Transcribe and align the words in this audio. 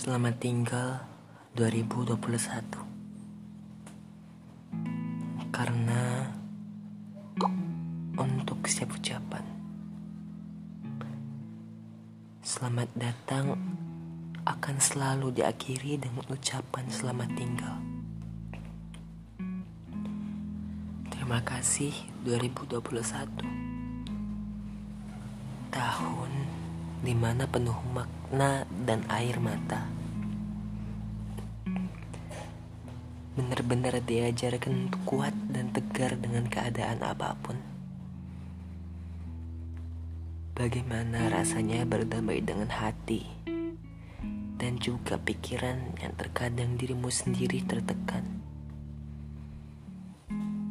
Selamat 0.00 0.40
tinggal 0.40 1.04
2021 1.60 2.16
Karena 5.52 6.24
Untuk 8.16 8.64
setiap 8.64 8.96
ucapan 8.96 9.44
Selamat 12.40 12.88
datang 12.96 13.60
Akan 14.48 14.80
selalu 14.80 15.36
diakhiri 15.36 16.00
dengan 16.00 16.24
ucapan 16.32 16.88
selamat 16.88 17.28
tinggal. 17.36 17.76
Terima 21.12 21.44
kasih 21.44 21.92
2021 22.24 22.80
Tahun 25.68 26.29
di 27.00 27.16
mana 27.16 27.48
penuh 27.48 27.76
makna 27.96 28.68
dan 28.84 29.08
air 29.08 29.40
mata. 29.40 29.88
Benar-benar 33.40 34.04
diajarkan 34.04 34.92
untuk 34.92 35.02
kuat 35.08 35.32
dan 35.48 35.72
tegar 35.72 36.12
dengan 36.20 36.44
keadaan 36.44 37.00
apa 37.00 37.32
pun. 37.40 37.56
Bagaimana 40.52 41.32
rasanya 41.32 41.88
berdamai 41.88 42.44
dengan 42.44 42.68
hati 42.68 43.24
dan 44.60 44.76
juga 44.76 45.16
pikiran 45.16 45.96
yang 46.04 46.12
terkadang 46.20 46.76
dirimu 46.76 47.08
sendiri 47.08 47.64
tertekan. 47.64 48.44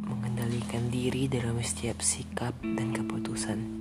Mengendalikan 0.05 0.93
diri 0.93 1.25
dalam 1.25 1.57
setiap 1.65 2.05
sikap 2.05 2.53
dan 2.61 2.93
keputusan 2.93 3.78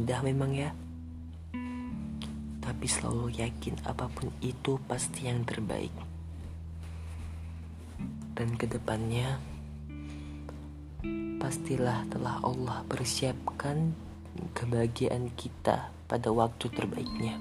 mudah 0.00 0.24
memang 0.24 0.56
ya. 0.56 0.72
Tapi 2.64 2.86
selalu 2.88 3.36
yakin 3.36 3.76
apa 3.84 4.08
pun 4.08 4.32
itu 4.40 4.80
pasti 4.88 5.28
yang 5.28 5.44
terbaik. 5.44 5.92
Dan 8.32 8.56
ke 8.56 8.64
depannya, 8.64 9.36
pastilah 11.36 12.08
telah 12.08 12.40
Allah 12.40 12.80
persiapkan 12.88 13.92
kebahagiaan 14.56 15.36
kita 15.36 15.92
pada 16.08 16.32
waktu 16.32 16.72
terbaiknya. 16.72 17.36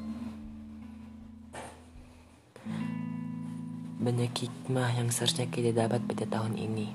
Banyak 4.03 4.35
hikmah 4.35 4.99
yang 4.99 5.07
seharusnya 5.15 5.47
kita 5.47 5.71
dapat 5.71 6.03
pada 6.03 6.27
tahun 6.27 6.59
ini. 6.59 6.91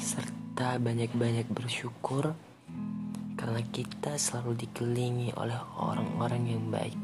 Serta 0.00 0.80
banyak-banyak 0.80 1.52
bersyukur 1.52 2.32
karena 3.42 3.58
kita 3.74 4.14
selalu 4.14 4.54
dikelilingi 4.54 5.34
oleh 5.34 5.58
orang-orang 5.82 6.46
yang 6.46 6.62
baik. 6.70 6.94